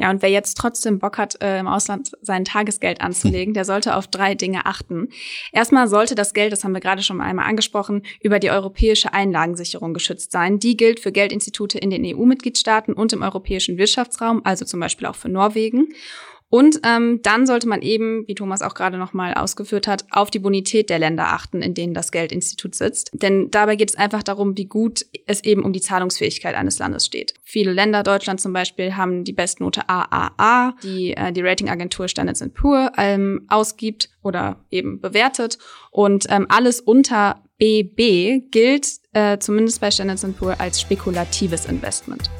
Ja, 0.00 0.10
und 0.10 0.22
wer 0.22 0.30
jetzt 0.30 0.56
trotzdem 0.56 1.00
Bock 1.00 1.18
hat, 1.18 1.42
äh, 1.42 1.58
im 1.58 1.66
Ausland 1.66 2.12
sein 2.22 2.44
Tagesgeld 2.44 3.00
anzulegen, 3.00 3.52
der 3.52 3.64
sollte 3.64 3.96
auf 3.96 4.06
drei 4.06 4.36
Dinge 4.36 4.64
achten. 4.64 5.08
Erstmal 5.50 5.88
sollte 5.88 6.14
das 6.14 6.34
Geld, 6.34 6.52
das 6.52 6.62
haben 6.62 6.70
wir 6.70 6.80
gerade 6.80 7.02
schon 7.02 7.20
einmal 7.20 7.46
angesprochen, 7.46 8.02
über 8.22 8.38
die 8.38 8.52
europäische 8.52 9.12
Einlagensicherung 9.12 9.94
geschützt 9.94 10.30
sein. 10.30 10.60
Die 10.60 10.76
gilt 10.76 11.00
für 11.00 11.10
Geldinstitute 11.10 11.78
in 11.78 11.90
den 11.90 12.04
EU-Mitgliedstaaten 12.06 12.94
und 12.94 13.12
im 13.12 13.22
europäischen 13.22 13.76
Wirtschaftsraum, 13.76 14.40
also 14.44 14.64
zum 14.64 14.78
Beispiel 14.78 15.08
auch 15.08 15.16
für 15.16 15.28
Norwegen. 15.28 15.88
Und 16.50 16.80
ähm, 16.84 17.20
dann 17.22 17.46
sollte 17.46 17.68
man 17.68 17.82
eben, 17.82 18.26
wie 18.26 18.34
Thomas 18.34 18.62
auch 18.62 18.74
gerade 18.74 18.96
nochmal 18.96 19.34
ausgeführt 19.34 19.86
hat, 19.86 20.06
auf 20.10 20.30
die 20.30 20.38
Bonität 20.38 20.88
der 20.88 20.98
Länder 20.98 21.26
achten, 21.28 21.60
in 21.60 21.74
denen 21.74 21.92
das 21.92 22.10
Geldinstitut 22.10 22.74
sitzt. 22.74 23.10
Denn 23.12 23.50
dabei 23.50 23.76
geht 23.76 23.90
es 23.90 23.96
einfach 23.96 24.22
darum, 24.22 24.56
wie 24.56 24.64
gut 24.64 25.04
es 25.26 25.44
eben 25.44 25.62
um 25.62 25.72
die 25.72 25.80
Zahlungsfähigkeit 25.80 26.54
eines 26.54 26.78
Landes 26.78 27.04
steht. 27.04 27.34
Viele 27.44 27.72
Länder, 27.72 28.02
Deutschland 28.02 28.40
zum 28.40 28.54
Beispiel, 28.54 28.96
haben 28.96 29.24
die 29.24 29.34
Bestnote 29.34 29.88
AAA, 29.88 30.74
die 30.82 31.12
äh, 31.14 31.32
die 31.32 31.42
Ratingagentur 31.42 32.08
Standards 32.08 32.42
Poor 32.54 32.92
ähm, 32.96 33.44
ausgibt 33.48 34.08
oder 34.22 34.64
eben 34.70 35.00
bewertet. 35.00 35.58
Und 35.90 36.26
ähm, 36.30 36.46
alles 36.48 36.80
unter 36.80 37.42
BB 37.58 38.50
gilt 38.50 38.88
äh, 39.12 39.38
zumindest 39.38 39.80
bei 39.80 39.90
Standards 39.90 40.26
Poor 40.38 40.58
als 40.58 40.80
spekulatives 40.80 41.66
Investment. 41.66 42.30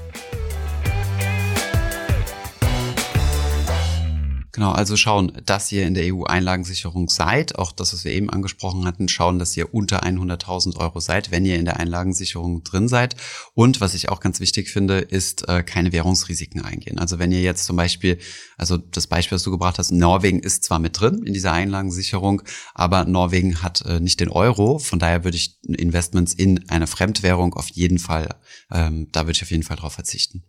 Genau, 4.58 4.72
also 4.72 4.96
schauen, 4.96 5.30
dass 5.46 5.70
ihr 5.70 5.86
in 5.86 5.94
der 5.94 6.12
EU-Einlagensicherung 6.12 7.08
seid, 7.08 7.56
auch 7.56 7.70
das, 7.70 7.92
was 7.92 8.04
wir 8.04 8.10
eben 8.10 8.28
angesprochen 8.28 8.86
hatten, 8.86 9.08
schauen, 9.08 9.38
dass 9.38 9.56
ihr 9.56 9.72
unter 9.72 10.02
100.000 10.02 10.78
Euro 10.78 10.98
seid, 10.98 11.30
wenn 11.30 11.44
ihr 11.44 11.54
in 11.54 11.64
der 11.64 11.78
Einlagensicherung 11.78 12.64
drin 12.64 12.88
seid. 12.88 13.14
Und 13.54 13.80
was 13.80 13.94
ich 13.94 14.08
auch 14.08 14.18
ganz 14.18 14.40
wichtig 14.40 14.68
finde, 14.68 14.98
ist 14.98 15.48
äh, 15.48 15.62
keine 15.62 15.92
Währungsrisiken 15.92 16.64
eingehen. 16.64 16.98
Also 16.98 17.20
wenn 17.20 17.30
ihr 17.30 17.40
jetzt 17.40 17.66
zum 17.66 17.76
Beispiel, 17.76 18.18
also 18.56 18.78
das 18.78 19.06
Beispiel, 19.06 19.36
was 19.36 19.44
du 19.44 19.52
gebracht 19.52 19.78
hast, 19.78 19.92
Norwegen 19.92 20.40
ist 20.40 20.64
zwar 20.64 20.80
mit 20.80 20.98
drin 20.98 21.22
in 21.24 21.34
dieser 21.34 21.52
Einlagensicherung, 21.52 22.42
aber 22.74 23.04
Norwegen 23.04 23.62
hat 23.62 23.82
äh, 23.82 24.00
nicht 24.00 24.18
den 24.18 24.28
Euro. 24.28 24.80
Von 24.80 24.98
daher 24.98 25.22
würde 25.22 25.36
ich 25.36 25.56
Investments 25.62 26.34
in 26.34 26.68
eine 26.68 26.88
Fremdwährung 26.88 27.54
auf 27.54 27.68
jeden 27.68 28.00
Fall, 28.00 28.34
ähm, 28.72 29.06
da 29.12 29.20
würde 29.20 29.36
ich 29.36 29.42
auf 29.44 29.52
jeden 29.52 29.62
Fall 29.62 29.76
drauf 29.76 29.92
verzichten. 29.92 30.42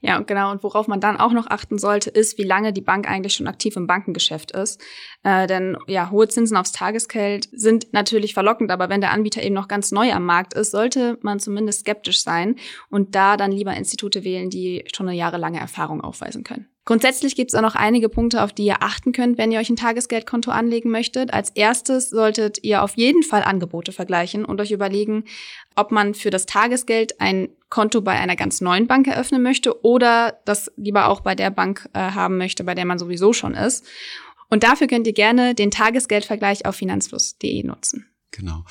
Ja, 0.00 0.20
genau. 0.20 0.50
Und 0.50 0.62
worauf 0.62 0.88
man 0.88 1.00
dann 1.00 1.18
auch 1.18 1.32
noch 1.32 1.46
achten 1.48 1.78
sollte, 1.78 2.10
ist, 2.10 2.38
wie 2.38 2.44
lange 2.44 2.72
die 2.72 2.80
Bank 2.80 3.08
eigentlich 3.08 3.34
schon 3.34 3.46
aktiv 3.46 3.76
im 3.76 3.86
Bankengeschäft 3.86 4.52
ist. 4.52 4.80
Äh, 5.22 5.46
denn 5.46 5.76
ja, 5.86 6.10
hohe 6.10 6.28
Zinsen 6.28 6.56
aufs 6.56 6.72
Tagesgeld 6.72 7.48
sind 7.52 7.92
natürlich 7.92 8.34
verlockend, 8.34 8.70
aber 8.70 8.88
wenn 8.88 9.00
der 9.00 9.12
Anbieter 9.12 9.42
eben 9.42 9.54
noch 9.54 9.68
ganz 9.68 9.92
neu 9.92 10.12
am 10.12 10.24
Markt 10.24 10.54
ist, 10.54 10.70
sollte 10.70 11.18
man 11.22 11.40
zumindest 11.40 11.80
skeptisch 11.80 12.22
sein 12.22 12.56
und 12.90 13.14
da 13.14 13.36
dann 13.36 13.52
lieber 13.52 13.74
Institute 13.74 14.24
wählen, 14.24 14.50
die 14.50 14.84
schon 14.94 15.08
eine 15.08 15.16
jahrelange 15.16 15.60
Erfahrung 15.60 16.00
aufweisen 16.00 16.44
können. 16.44 16.68
Grundsätzlich 16.86 17.34
gibt 17.34 17.50
es 17.50 17.56
auch 17.56 17.62
noch 17.62 17.74
einige 17.74 18.08
Punkte, 18.08 18.44
auf 18.44 18.52
die 18.52 18.64
ihr 18.64 18.80
achten 18.80 19.10
könnt, 19.10 19.38
wenn 19.38 19.50
ihr 19.50 19.58
euch 19.58 19.68
ein 19.68 19.76
Tagesgeldkonto 19.76 20.52
anlegen 20.52 20.88
möchtet. 20.88 21.34
Als 21.34 21.50
erstes 21.50 22.10
solltet 22.10 22.62
ihr 22.62 22.84
auf 22.84 22.96
jeden 22.96 23.24
Fall 23.24 23.42
Angebote 23.42 23.90
vergleichen 23.90 24.44
und 24.44 24.60
euch 24.60 24.70
überlegen, 24.70 25.24
ob 25.74 25.90
man 25.90 26.14
für 26.14 26.30
das 26.30 26.46
Tagesgeld 26.46 27.20
ein 27.20 27.48
Konto 27.70 28.02
bei 28.02 28.12
einer 28.12 28.36
ganz 28.36 28.60
neuen 28.60 28.86
Bank 28.86 29.08
eröffnen 29.08 29.42
möchte 29.42 29.84
oder 29.84 30.38
das 30.44 30.70
lieber 30.76 31.08
auch 31.08 31.22
bei 31.22 31.34
der 31.34 31.50
Bank 31.50 31.88
äh, 31.92 31.98
haben 31.98 32.38
möchte, 32.38 32.62
bei 32.62 32.76
der 32.76 32.84
man 32.84 33.00
sowieso 33.00 33.32
schon 33.32 33.54
ist. 33.54 33.84
Und 34.48 34.62
dafür 34.62 34.86
könnt 34.86 35.08
ihr 35.08 35.12
gerne 35.12 35.56
den 35.56 35.72
Tagesgeldvergleich 35.72 36.66
auf 36.66 36.76
finanzfluss.de 36.76 37.64
nutzen. 37.64 38.06
Genau. 38.30 38.62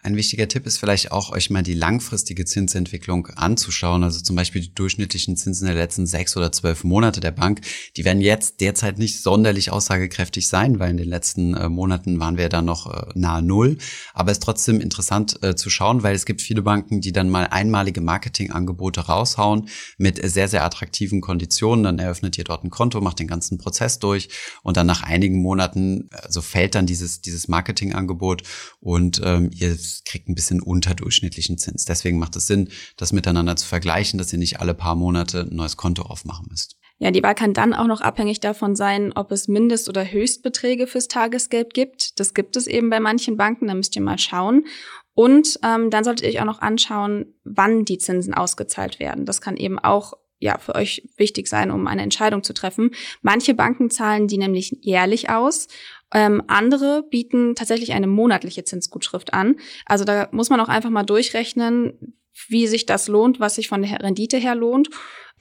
Ein 0.00 0.14
wichtiger 0.14 0.46
Tipp 0.46 0.64
ist 0.64 0.78
vielleicht 0.78 1.10
auch, 1.10 1.32
euch 1.32 1.50
mal 1.50 1.64
die 1.64 1.74
langfristige 1.74 2.44
Zinsentwicklung 2.44 3.26
anzuschauen. 3.34 4.04
Also 4.04 4.20
zum 4.20 4.36
Beispiel 4.36 4.62
die 4.62 4.72
durchschnittlichen 4.72 5.36
Zinsen 5.36 5.66
der 5.66 5.74
letzten 5.74 6.06
sechs 6.06 6.36
oder 6.36 6.52
zwölf 6.52 6.84
Monate 6.84 7.18
der 7.18 7.32
Bank. 7.32 7.62
Die 7.96 8.04
werden 8.04 8.22
jetzt 8.22 8.60
derzeit 8.60 8.98
nicht 8.98 9.20
sonderlich 9.20 9.72
aussagekräftig 9.72 10.46
sein, 10.46 10.78
weil 10.78 10.90
in 10.90 10.98
den 10.98 11.08
letzten 11.08 11.54
äh, 11.54 11.68
Monaten 11.68 12.20
waren 12.20 12.36
wir 12.38 12.48
da 12.48 12.62
noch 12.62 12.86
äh, 12.86 13.10
nahe 13.16 13.42
Null. 13.42 13.76
Aber 14.14 14.30
es 14.30 14.38
ist 14.38 14.44
trotzdem 14.44 14.80
interessant 14.80 15.42
äh, 15.42 15.56
zu 15.56 15.68
schauen, 15.68 16.04
weil 16.04 16.14
es 16.14 16.26
gibt 16.26 16.42
viele 16.42 16.62
Banken, 16.62 17.00
die 17.00 17.12
dann 17.12 17.28
mal 17.28 17.48
einmalige 17.48 18.00
Marketingangebote 18.00 19.00
raushauen 19.00 19.68
mit 19.96 20.20
sehr, 20.30 20.46
sehr 20.46 20.64
attraktiven 20.64 21.20
Konditionen. 21.20 21.82
Dann 21.82 21.98
eröffnet 21.98 22.38
ihr 22.38 22.44
dort 22.44 22.62
ein 22.62 22.70
Konto, 22.70 23.00
macht 23.00 23.18
den 23.18 23.26
ganzen 23.26 23.58
Prozess 23.58 23.98
durch 23.98 24.28
und 24.62 24.76
dann 24.76 24.86
nach 24.86 25.02
einigen 25.02 25.42
Monaten, 25.42 26.08
also 26.12 26.40
fällt 26.40 26.76
dann 26.76 26.86
dieses, 26.86 27.20
dieses 27.20 27.48
Marketingangebot 27.48 28.44
und 28.78 29.20
ähm, 29.24 29.50
ihr 29.52 29.76
kriegt 30.04 30.28
ein 30.28 30.34
bisschen 30.34 30.60
unterdurchschnittlichen 30.60 31.58
Zins. 31.58 31.84
Deswegen 31.84 32.18
macht 32.18 32.36
es 32.36 32.46
Sinn, 32.46 32.70
das 32.96 33.12
miteinander 33.12 33.56
zu 33.56 33.66
vergleichen, 33.66 34.18
dass 34.18 34.32
ihr 34.32 34.38
nicht 34.38 34.60
alle 34.60 34.74
paar 34.74 34.94
Monate 34.94 35.40
ein 35.40 35.56
neues 35.56 35.76
Konto 35.76 36.02
aufmachen 36.02 36.46
müsst. 36.50 36.76
Ja, 37.00 37.12
die 37.12 37.22
Wahl 37.22 37.36
kann 37.36 37.54
dann 37.54 37.74
auch 37.74 37.86
noch 37.86 38.00
abhängig 38.00 38.40
davon 38.40 38.74
sein, 38.74 39.12
ob 39.14 39.30
es 39.30 39.46
Mindest- 39.46 39.88
oder 39.88 40.04
Höchstbeträge 40.04 40.88
fürs 40.88 41.06
Tagesgeld 41.06 41.72
gibt. 41.72 42.18
Das 42.18 42.34
gibt 42.34 42.56
es 42.56 42.66
eben 42.66 42.90
bei 42.90 42.98
manchen 42.98 43.36
Banken, 43.36 43.68
da 43.68 43.74
müsst 43.74 43.94
ihr 43.94 44.02
mal 44.02 44.18
schauen. 44.18 44.66
Und 45.14 45.60
ähm, 45.64 45.90
dann 45.90 46.04
solltet 46.04 46.24
ihr 46.24 46.30
euch 46.30 46.40
auch 46.40 46.44
noch 46.44 46.60
anschauen, 46.60 47.34
wann 47.44 47.84
die 47.84 47.98
Zinsen 47.98 48.34
ausgezahlt 48.34 48.98
werden. 48.98 49.26
Das 49.26 49.40
kann 49.40 49.56
eben 49.56 49.78
auch 49.78 50.14
ja 50.40 50.58
für 50.58 50.74
euch 50.74 51.08
wichtig 51.16 51.48
sein, 51.48 51.70
um 51.70 51.86
eine 51.86 52.02
Entscheidung 52.02 52.42
zu 52.42 52.52
treffen. 52.52 52.92
Manche 53.22 53.54
Banken 53.54 53.90
zahlen 53.90 54.28
die 54.28 54.38
nämlich 54.38 54.76
jährlich 54.80 55.30
aus 55.30 55.68
ähm, 56.12 56.42
andere 56.46 57.04
bieten 57.10 57.54
tatsächlich 57.54 57.92
eine 57.92 58.06
monatliche 58.06 58.64
Zinsgutschrift 58.64 59.34
an. 59.34 59.56
Also 59.84 60.04
da 60.04 60.28
muss 60.32 60.50
man 60.50 60.60
auch 60.60 60.68
einfach 60.68 60.90
mal 60.90 61.04
durchrechnen, 61.04 62.14
wie 62.48 62.66
sich 62.66 62.86
das 62.86 63.08
lohnt, 63.08 63.40
was 63.40 63.56
sich 63.56 63.68
von 63.68 63.82
der 63.82 64.00
Rendite 64.00 64.36
her 64.36 64.54
lohnt. 64.54 64.88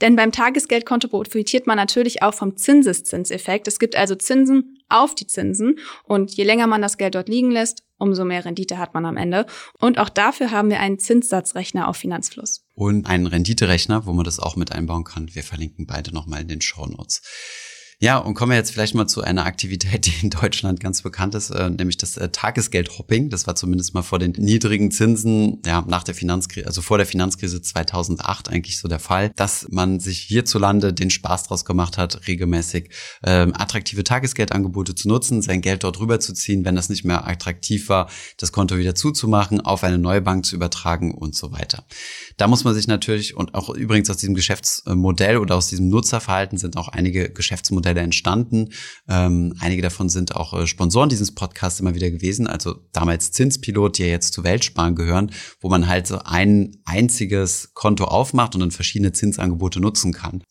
Denn 0.02 0.16
beim 0.16 0.32
Tagesgeldkonto 0.32 1.08
profitiert 1.08 1.66
man 1.66 1.78
natürlich 1.78 2.22
auch 2.22 2.34
vom 2.34 2.56
Zinseszinseffekt. 2.56 3.68
Es 3.68 3.80
gibt 3.80 3.96
also 3.96 4.16
Zinsen 4.16 4.78
auf 4.90 5.16
die 5.16 5.26
Zinsen 5.26 5.80
und 6.04 6.36
je 6.36 6.44
länger 6.44 6.68
man 6.68 6.82
das 6.82 6.98
Geld 6.98 7.16
dort 7.16 7.30
liegen 7.30 7.52
lässt, 7.52 7.84
umso 7.98 8.24
mehr 8.24 8.46
Rendite 8.46 8.78
hat 8.78 8.94
man 8.94 9.06
am 9.06 9.18
Ende. 9.18 9.48
Und 9.80 9.98
auch 9.98 10.10
dafür 10.10 10.52
haben 10.52 10.70
wir 10.70 10.80
einen 10.80 11.00
Zinssatzrechner 11.00 11.88
auf 11.88 11.98
Finanzfluss. 11.98 12.64
Und 12.76 13.08
einen 13.08 13.26
Renditerechner, 13.26 14.06
wo 14.06 14.14
man 14.14 14.24
das 14.24 14.40
auch 14.40 14.56
mit 14.56 14.72
einbauen 14.72 15.04
kann. 15.04 15.34
Wir 15.34 15.44
verlinken 15.44 15.88
beide 15.88 16.14
nochmal 16.14 16.42
in 16.42 16.48
den 16.48 16.62
Show 16.62 16.86
Notes. 16.86 17.22
Ja, 18.00 18.20
und 18.20 18.36
kommen 18.36 18.52
wir 18.52 18.58
jetzt 18.58 18.70
vielleicht 18.70 18.94
mal 18.94 19.08
zu 19.08 19.24
einer 19.24 19.48
Aktivität, 19.48 20.06
die 20.06 20.14
in 20.22 20.30
Deutschland 20.30 20.80
ganz 20.80 21.02
bekannt 21.02 21.34
ist, 21.34 21.50
äh, 21.50 21.68
nämlich 21.72 21.98
das 21.98 22.16
äh, 22.16 22.30
Tagesgeldhopping. 22.30 23.32
Das 23.32 23.48
war 23.48 23.56
zumindest 23.56 23.96
mal 23.96 24.04
vor 24.04 24.20
den 24.20 24.34
niedrigen 24.34 24.92
Zinsen, 24.92 25.64
ja, 25.66 25.84
nach 25.88 26.04
der 26.04 26.14
Finanzkrise, 26.14 26.68
also 26.68 26.84
vor 26.84 27.00
der 27.00 27.08
Finanzkrise 27.08 27.60
2008 27.60 28.50
eigentlich 28.50 28.78
so 28.78 28.88
der 28.88 29.00
Fall, 29.00 29.32
dass 29.36 29.66
man 29.72 30.00
sich 30.00 30.20
hierzulande 30.20 30.94
den 30.94 31.10
Spaß 31.10 31.46
draus 31.46 31.66
gemacht 31.66 31.98
hat, 31.98 32.28
regelmäßig 32.28 32.92
ähm, 33.24 33.54
attraktive 33.56 34.04
Tagesgeldangebote 34.04 34.94
zu 34.94 35.08
nutzen, 35.08 35.42
sein 35.42 35.62
Geld 35.62 35.84
dort 35.84 36.00
rüberzuziehen, 36.00 36.66
wenn 36.66 36.76
das 36.76 36.90
nicht 36.90 37.04
mehr 37.04 37.28
attraktiv 37.28 37.90
war, 37.90 38.12
das 38.38 38.52
Konto 38.52 38.78
wieder 38.78 38.94
zuzumachen, 38.94 39.60
auf 39.62 39.84
eine 39.84 39.98
neue 39.98 40.22
Bank 40.22 40.46
zu 40.46 40.56
übertragen 40.56 41.16
und 41.16 41.34
so 41.34 41.52
weiter. 41.52 41.84
Da 42.38 42.48
muss 42.48 42.64
man 42.64 42.76
sich 42.76 42.86
natürlich, 42.86 43.36
und 43.36 43.56
auch 43.56 43.72
übrigens 43.72 44.12
aus 44.12 44.18
diesem 44.18 44.36
Geschäftsmodell 44.36 45.38
oder 45.38 45.56
aus 45.56 45.70
diesem 45.70 45.90
Nutzerverhalten 45.90 46.60
sind 46.60 46.78
auch 46.78 46.90
einige 46.90 47.32
Geschäftsmodelle 47.32 47.87
Modelle 47.88 48.04
entstanden. 48.04 48.70
Ähm, 49.08 49.54
einige 49.60 49.82
davon 49.82 50.10
sind 50.10 50.36
auch 50.36 50.54
äh, 50.54 50.68
Sponsoren 50.68 51.10
dieses 51.10 51.34
Podcasts 51.34 51.80
immer 51.80 51.96
wieder 51.96 52.12
gewesen. 52.12 52.48
Also 52.48 52.76
damals 52.92 53.32
Zinspilot, 53.32 53.98
die 53.98 54.04
ja 54.04 54.10
jetzt 54.10 54.34
zu 54.34 54.44
Weltsparen 54.44 54.96
gehören, 54.96 55.32
wo 55.62 55.70
man 55.70 55.88
halt 55.88 56.08
so 56.08 56.20
ein 56.24 56.78
einziges 56.86 57.72
Konto 57.74 58.06
aufmacht 58.06 58.56
und 58.56 58.62
dann 58.62 58.72
verschiedene 58.72 59.14
Zinsangebote 59.14 59.80
nutzen 59.80 60.12
kann. 60.12 60.44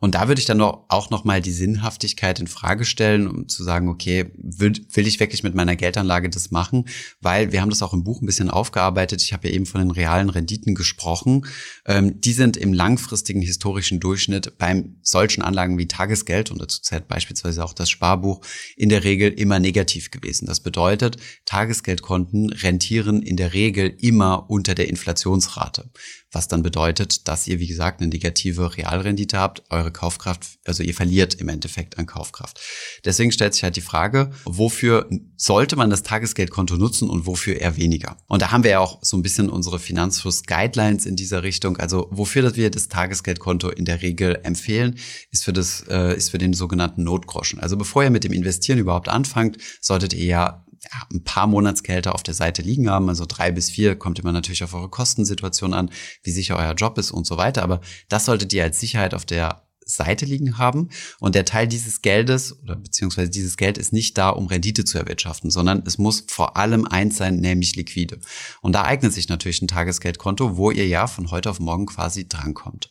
Und 0.00 0.14
da 0.14 0.28
würde 0.28 0.40
ich 0.40 0.46
dann 0.46 0.60
auch 0.60 1.10
noch 1.10 1.24
mal 1.24 1.42
die 1.42 1.52
Sinnhaftigkeit 1.52 2.40
in 2.40 2.46
Frage 2.46 2.86
stellen, 2.86 3.28
um 3.28 3.48
zu 3.48 3.62
sagen, 3.62 3.88
okay, 3.88 4.32
will, 4.36 4.72
will 4.92 5.06
ich 5.06 5.20
wirklich 5.20 5.42
mit 5.42 5.54
meiner 5.54 5.76
Geldanlage 5.76 6.30
das 6.30 6.50
machen? 6.50 6.88
Weil 7.20 7.52
wir 7.52 7.60
haben 7.60 7.68
das 7.68 7.82
auch 7.82 7.92
im 7.92 8.02
Buch 8.02 8.22
ein 8.22 8.26
bisschen 8.26 8.50
aufgearbeitet. 8.50 9.22
Ich 9.22 9.34
habe 9.34 9.48
ja 9.48 9.54
eben 9.54 9.66
von 9.66 9.82
den 9.82 9.90
realen 9.90 10.30
Renditen 10.30 10.74
gesprochen. 10.74 11.46
Ähm, 11.86 12.18
die 12.20 12.32
sind 12.32 12.56
im 12.56 12.72
langfristigen 12.72 13.42
historischen 13.42 14.00
Durchschnitt 14.00 14.56
beim 14.56 14.96
solchen 15.02 15.42
Anlagen 15.42 15.76
wie 15.76 15.86
Tagesgeld 15.86 16.50
und 16.50 16.60
dazu 16.60 16.80
zählt 16.80 17.06
beispielsweise 17.06 17.62
auch 17.62 17.74
das 17.74 17.90
Sparbuch 17.90 18.40
in 18.76 18.88
der 18.88 19.04
Regel 19.04 19.30
immer 19.30 19.60
negativ 19.60 20.10
gewesen. 20.10 20.46
Das 20.46 20.60
bedeutet, 20.60 21.18
Tagesgeldkonten 21.44 22.50
rentieren 22.50 23.20
in 23.20 23.36
der 23.36 23.52
Regel 23.52 23.94
immer 23.98 24.48
unter 24.48 24.74
der 24.74 24.88
Inflationsrate 24.88 25.90
was 26.32 26.48
dann 26.48 26.62
bedeutet, 26.62 27.28
dass 27.28 27.46
ihr, 27.46 27.58
wie 27.58 27.66
gesagt, 27.66 28.00
eine 28.00 28.08
negative 28.08 28.76
Realrendite 28.76 29.38
habt, 29.38 29.62
eure 29.70 29.90
Kaufkraft, 29.90 30.58
also 30.64 30.82
ihr 30.82 30.94
verliert 30.94 31.34
im 31.34 31.48
Endeffekt 31.48 31.98
an 31.98 32.06
Kaufkraft. 32.06 32.60
Deswegen 33.04 33.32
stellt 33.32 33.54
sich 33.54 33.62
halt 33.62 33.76
die 33.76 33.80
Frage, 33.80 34.30
wofür 34.44 35.08
sollte 35.36 35.76
man 35.76 35.90
das 35.90 36.02
Tagesgeldkonto 36.02 36.76
nutzen 36.76 37.10
und 37.10 37.26
wofür 37.26 37.56
eher 37.56 37.76
weniger? 37.76 38.16
Und 38.28 38.42
da 38.42 38.52
haben 38.52 38.64
wir 38.64 38.70
ja 38.70 38.80
auch 38.80 38.98
so 39.02 39.16
ein 39.16 39.22
bisschen 39.22 39.48
unsere 39.48 39.78
Finanzfluss-Guidelines 39.78 41.06
in 41.06 41.16
dieser 41.16 41.42
Richtung. 41.42 41.76
Also 41.78 42.08
wofür 42.10 42.54
wir 42.56 42.70
das 42.70 42.88
Tagesgeldkonto 42.88 43.68
in 43.70 43.84
der 43.84 44.02
Regel 44.02 44.38
empfehlen, 44.42 44.96
ist 45.30 45.44
für 45.44 45.52
das, 45.52 45.84
äh, 45.88 46.16
ist 46.16 46.30
für 46.30 46.38
den 46.38 46.52
sogenannten 46.52 47.04
Notgroschen. 47.04 47.60
Also 47.60 47.76
bevor 47.76 48.04
ihr 48.04 48.10
mit 48.10 48.24
dem 48.24 48.32
Investieren 48.32 48.78
überhaupt 48.78 49.08
anfangt, 49.08 49.58
solltet 49.80 50.12
ihr 50.12 50.26
ja 50.26 50.66
ja, 50.82 51.06
ein 51.12 51.24
paar 51.24 51.46
Monatsgelder 51.46 52.14
auf 52.14 52.22
der 52.22 52.34
Seite 52.34 52.62
liegen 52.62 52.88
haben, 52.88 53.08
also 53.08 53.26
drei 53.26 53.50
bis 53.50 53.70
vier, 53.70 53.96
kommt 53.96 54.18
immer 54.18 54.32
natürlich 54.32 54.64
auf 54.64 54.74
eure 54.74 54.88
Kostensituation 54.88 55.74
an, 55.74 55.90
wie 56.22 56.30
sicher 56.30 56.56
euer 56.56 56.74
Job 56.74 56.96
ist 56.98 57.10
und 57.10 57.26
so 57.26 57.36
weiter. 57.36 57.62
Aber 57.62 57.80
das 58.08 58.24
solltet 58.24 58.52
ihr 58.52 58.64
als 58.64 58.80
Sicherheit 58.80 59.14
auf 59.14 59.26
der 59.26 59.62
Seite 59.90 60.24
liegen 60.24 60.58
haben. 60.58 60.88
Und 61.18 61.34
der 61.34 61.44
Teil 61.44 61.66
dieses 61.66 62.02
Geldes 62.02 62.58
oder 62.62 62.76
beziehungsweise 62.76 63.30
dieses 63.30 63.56
Geld 63.56 63.78
ist 63.78 63.92
nicht 63.92 64.16
da, 64.16 64.30
um 64.30 64.46
Rendite 64.46 64.84
zu 64.84 64.98
erwirtschaften, 64.98 65.50
sondern 65.50 65.82
es 65.86 65.98
muss 65.98 66.24
vor 66.28 66.56
allem 66.56 66.86
eins 66.86 67.16
sein, 67.16 67.36
nämlich 67.36 67.76
liquide. 67.76 68.20
Und 68.62 68.74
da 68.74 68.84
eignet 68.84 69.12
sich 69.12 69.28
natürlich 69.28 69.60
ein 69.62 69.68
Tagesgeldkonto, 69.68 70.56
wo 70.56 70.70
ihr 70.70 70.86
ja 70.86 71.06
von 71.06 71.30
heute 71.30 71.50
auf 71.50 71.60
morgen 71.60 71.86
quasi 71.86 72.28
drankommt. 72.28 72.90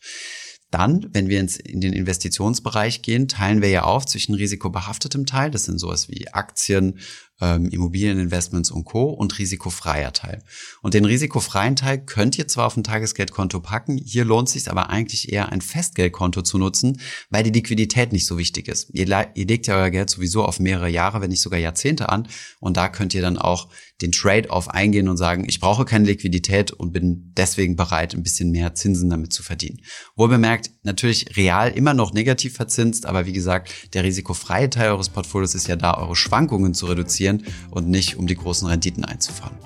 Dann, 0.72 1.10
wenn 1.13 1.29
wir 1.29 1.39
ins, 1.39 1.58
in 1.58 1.81
den 1.81 1.93
Investitionsbereich 1.93 3.01
gehen, 3.01 3.27
teilen 3.27 3.63
wir 3.63 3.69
ja 3.69 3.84
auf 3.84 4.05
zwischen 4.05 4.36
risikobehaftetem 4.36 5.25
Teil, 5.25 5.50
das 5.50 5.63
sind 5.63 5.79
sowas 5.79 6.10
wie 6.10 6.27
Aktien, 6.27 7.00
ähm, 7.41 7.69
Immobilieninvestments 7.69 8.72
und 8.72 8.86
Co. 8.86 9.10
und 9.10 9.38
risikofreier 9.39 10.13
Teil. 10.13 10.43
Und 10.81 10.93
den 10.93 11.05
risikofreien 11.05 11.75
Teil 11.75 12.00
könnt 12.00 12.38
ihr 12.38 12.48
zwar 12.48 12.67
auf 12.67 12.77
ein 12.77 12.84
Tagesgeldkonto 12.84 13.60
packen, 13.60 13.98
hier 13.98 14.25
lohnt 14.25 14.48
es 14.50 14.53
sich 14.53 14.69
aber 14.69 14.89
eigentlich 14.89 15.31
eher 15.31 15.50
ein 15.50 15.62
Festgeldkonto 15.62 16.41
zu 16.41 16.58
nutzen, 16.58 17.00
weil 17.29 17.43
die 17.43 17.51
Liquidität 17.51 18.12
nicht 18.12 18.25
so 18.25 18.38
wichtig 18.38 18.67
ist. 18.67 18.89
Ihr, 18.91 19.08
ihr 19.34 19.46
legt 19.46 19.67
ja 19.67 19.75
euer 19.75 19.89
Geld 19.89 20.10
sowieso 20.10 20.43
auf 20.43 20.60
mehrere 20.60 20.89
Jahre, 20.89 21.22
wenn 21.22 21.29
nicht 21.29 21.41
sogar 21.41 21.60
Jahrzehnte 21.60 22.10
an 22.10 22.27
und 22.60 22.77
da 22.77 22.89
könnt 22.89 23.13
ihr 23.13 23.22
dann 23.22 23.38
auch 23.38 23.69
den 24.01 24.12
Trade-off 24.12 24.69
eingehen 24.69 25.10
und 25.10 25.17
sagen, 25.17 25.46
ich 25.48 25.60
brauche 25.60 25.84
keine 25.84 26.05
Liquidität 26.05 26.72
und 26.72 26.93
bin 26.93 27.34
deswegen 27.36 27.75
bereit, 27.75 28.15
ein 28.15 28.24
bisschen 28.24 28.51
mehr 28.51 28.74
Zinsen 28.74 29.10
damit 29.10 29.34
zu 29.34 29.43
verdienen. 29.43 29.81
Wohl 30.15 30.29
bemerkt, 30.29 30.72
natürlich 30.84 31.36
real 31.36 31.72
immer 31.72 31.93
noch 31.93 32.13
negativ 32.13 32.55
verzinst, 32.55 33.05
aber 33.05 33.25
wie 33.25 33.34
gesagt, 33.34 33.93
der 33.93 34.05
risikofreie 34.05 34.69
Teil 34.69 34.91
eures 34.91 35.10
Portfolios 35.10 35.53
ist 35.53 35.67
ja 35.67 35.75
da, 35.75 35.98
eure 35.98 36.15
Schwankungen 36.15 36.74
zu 36.74 36.86
reduzieren 36.86 37.28
investieren 37.29 37.43
und 37.71 37.88
nicht 37.88 38.17
um 38.17 38.27
die 38.27 38.36
großen 38.36 38.67
Renditen 38.67 39.05
einzufahren. 39.05 39.57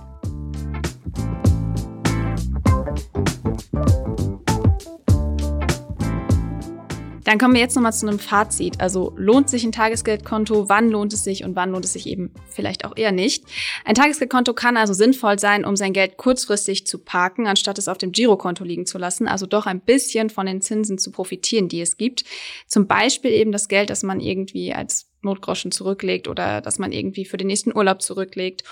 Dann 7.23 7.37
kommen 7.37 7.53
wir 7.53 7.61
jetzt 7.61 7.75
nochmal 7.75 7.93
zu 7.93 8.07
einem 8.07 8.19
Fazit. 8.19 8.81
Also 8.81 9.13
lohnt 9.17 9.49
sich 9.49 9.63
ein 9.63 9.71
Tagesgeldkonto? 9.71 10.69
Wann 10.69 10.89
lohnt 10.89 11.13
es 11.13 11.23
sich 11.23 11.43
und 11.43 11.55
wann 11.55 11.71
lohnt 11.71 11.85
es 11.85 11.93
sich 11.93 12.07
eben 12.07 12.31
vielleicht 12.49 12.85
auch 12.85 12.95
eher 12.95 13.11
nicht? 13.11 13.45
Ein 13.85 13.95
Tagesgeldkonto 13.95 14.53
kann 14.53 14.77
also 14.77 14.93
sinnvoll 14.93 15.39
sein, 15.39 15.65
um 15.65 15.75
sein 15.75 15.93
Geld 15.93 16.17
kurzfristig 16.17 16.85
zu 16.85 16.99
parken, 16.99 17.47
anstatt 17.47 17.77
es 17.77 17.87
auf 17.87 17.97
dem 17.97 18.11
Girokonto 18.11 18.63
liegen 18.63 18.85
zu 18.85 18.97
lassen. 18.97 19.27
Also 19.27 19.45
doch 19.45 19.65
ein 19.65 19.81
bisschen 19.81 20.29
von 20.29 20.45
den 20.45 20.61
Zinsen 20.61 20.97
zu 20.97 21.11
profitieren, 21.11 21.69
die 21.69 21.81
es 21.81 21.97
gibt. 21.97 22.25
Zum 22.67 22.87
Beispiel 22.87 23.31
eben 23.31 23.51
das 23.51 23.67
Geld, 23.67 23.89
das 23.89 24.03
man 24.03 24.19
irgendwie 24.19 24.73
als 24.73 25.09
Notgroschen 25.21 25.71
zurücklegt 25.71 26.27
oder 26.27 26.61
dass 26.61 26.79
man 26.79 26.91
irgendwie 26.91 27.25
für 27.25 27.37
den 27.37 27.47
nächsten 27.47 27.75
Urlaub 27.75 28.01
zurücklegt. 28.01 28.63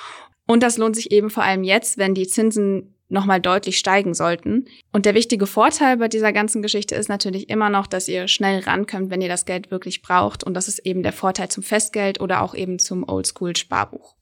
Und 0.48 0.64
das 0.64 0.78
lohnt 0.78 0.96
sich 0.96 1.12
eben 1.12 1.30
vor 1.30 1.44
allem 1.44 1.64
jetzt, 1.64 1.98
wenn 1.98 2.14
die 2.14 2.28
Zinsen 2.28 2.96
nochmal 3.12 3.42
deutlich 3.42 3.78
steigen 3.78 4.14
sollten. 4.14 4.66
Und 4.92 5.06
der 5.06 5.14
wichtige 5.14 5.48
Vorteil 5.48 5.98
bei 5.98 6.08
dieser 6.08 6.34
ganzen 6.34 6.62
Geschichte 6.62 6.96
ist 6.96 7.10
natürlich 7.10 7.50
immer 7.50 7.70
noch, 7.70 7.88
dass 7.88 8.08
ihr 8.08 8.28
schnell 8.28 8.60
rankommt, 8.62 9.10
wenn 9.10 9.22
ihr 9.22 9.30
das 9.30 9.46
Geld 9.46 9.72
wirklich 9.72 10.02
braucht. 10.02 10.44
Und 10.44 10.54
das 10.54 10.68
ist 10.68 10.80
eben 10.80 11.04
der 11.04 11.14
Vorteil 11.14 11.50
zum 11.50 11.64
Festgeld 11.64 12.20
oder 12.22 12.42
auch 12.42 12.56
eben 12.56 12.80
zum 12.80 13.08
Oldschool-Sparbuch. 13.08 14.16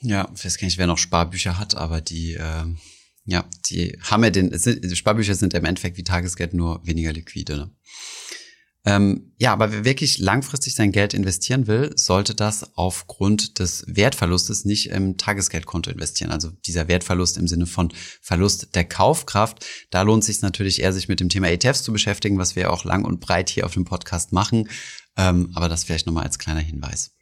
Ja, 0.00 0.28
ich 0.34 0.44
weiß 0.44 0.58
gar 0.58 0.66
nicht, 0.66 0.78
wer 0.78 0.86
noch 0.86 0.98
Sparbücher 0.98 1.58
hat, 1.58 1.76
aber 1.76 2.00
die, 2.00 2.34
äh, 2.34 2.64
ja, 3.24 3.44
die 3.70 3.96
haben 4.02 4.24
ja 4.24 4.30
den, 4.30 4.52
Sparbücher 4.94 5.34
sind 5.34 5.54
im 5.54 5.64
Endeffekt 5.64 5.96
wie 5.96 6.04
Tagesgeld 6.04 6.54
nur 6.54 6.84
weniger 6.84 7.12
liquide. 7.12 7.56
Ne? 7.56 7.70
Ähm, 8.84 9.32
ja, 9.38 9.52
aber 9.52 9.70
wer 9.70 9.84
wirklich 9.84 10.18
langfristig 10.18 10.74
sein 10.74 10.90
Geld 10.90 11.14
investieren 11.14 11.68
will, 11.68 11.92
sollte 11.94 12.34
das 12.34 12.76
aufgrund 12.76 13.60
des 13.60 13.84
Wertverlustes 13.86 14.64
nicht 14.64 14.90
im 14.90 15.16
Tagesgeldkonto 15.16 15.90
investieren. 15.90 16.32
Also 16.32 16.50
dieser 16.66 16.88
Wertverlust 16.88 17.38
im 17.38 17.46
Sinne 17.46 17.66
von 17.66 17.92
Verlust 18.20 18.74
der 18.74 18.84
Kaufkraft. 18.84 19.64
Da 19.90 20.02
lohnt 20.02 20.22
es 20.22 20.26
sich 20.26 20.42
natürlich 20.42 20.82
eher, 20.82 20.92
sich 20.92 21.06
mit 21.06 21.20
dem 21.20 21.28
Thema 21.28 21.48
ETFs 21.48 21.84
zu 21.84 21.92
beschäftigen, 21.92 22.38
was 22.38 22.56
wir 22.56 22.72
auch 22.72 22.84
lang 22.84 23.04
und 23.04 23.20
breit 23.20 23.50
hier 23.50 23.66
auf 23.66 23.74
dem 23.74 23.84
Podcast 23.84 24.32
machen. 24.32 24.68
Ähm, 25.16 25.52
aber 25.54 25.68
das 25.68 25.84
vielleicht 25.84 26.06
nochmal 26.06 26.24
als 26.24 26.40
kleiner 26.40 26.60
Hinweis. 26.60 27.14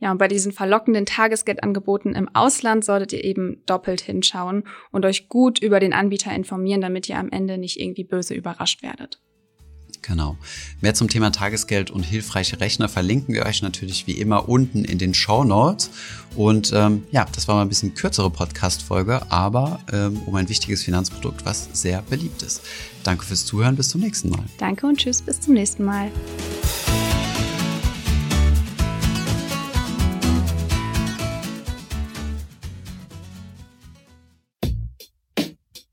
Ja, 0.00 0.12
und 0.12 0.18
bei 0.18 0.28
diesen 0.28 0.52
verlockenden 0.52 1.06
Tagesgeldangeboten 1.06 2.14
im 2.14 2.28
Ausland 2.34 2.84
solltet 2.84 3.14
ihr 3.14 3.24
eben 3.24 3.62
doppelt 3.66 4.00
hinschauen 4.00 4.64
und 4.92 5.04
euch 5.04 5.28
gut 5.28 5.58
über 5.58 5.80
den 5.80 5.92
Anbieter 5.92 6.32
informieren, 6.32 6.80
damit 6.80 7.08
ihr 7.08 7.18
am 7.18 7.30
Ende 7.30 7.58
nicht 7.58 7.80
irgendwie 7.80 8.04
böse 8.04 8.34
überrascht 8.34 8.82
werdet. 8.82 9.20
Genau. 10.02 10.36
Mehr 10.80 10.94
zum 10.94 11.08
Thema 11.08 11.30
Tagesgeld 11.30 11.90
und 11.90 12.02
hilfreiche 12.02 12.60
Rechner 12.60 12.88
verlinken 12.88 13.34
wir 13.34 13.44
euch 13.46 13.62
natürlich 13.62 14.06
wie 14.06 14.12
immer 14.12 14.48
unten 14.48 14.84
in 14.84 14.98
den 14.98 15.14
Show 15.14 15.44
Notes. 15.44 15.90
Und 16.36 16.72
ähm, 16.74 17.02
ja, 17.10 17.26
das 17.32 17.48
war 17.48 17.56
mal 17.56 17.62
ein 17.62 17.68
bisschen 17.68 17.94
kürzere 17.94 18.30
Podcast-Folge, 18.30 19.30
aber 19.30 19.80
ähm, 19.92 20.20
um 20.26 20.34
ein 20.34 20.48
wichtiges 20.48 20.82
Finanzprodukt, 20.82 21.44
was 21.44 21.68
sehr 21.72 22.02
beliebt 22.02 22.42
ist. 22.42 22.62
Danke 23.02 23.24
fürs 23.24 23.44
Zuhören, 23.44 23.76
bis 23.76 23.88
zum 23.88 24.00
nächsten 24.00 24.30
Mal. 24.30 24.44
Danke 24.58 24.86
und 24.86 24.98
tschüss, 24.98 25.22
bis 25.22 25.40
zum 25.40 25.54
nächsten 25.54 25.84
Mal. 25.84 26.10